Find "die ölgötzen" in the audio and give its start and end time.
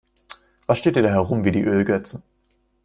1.51-2.23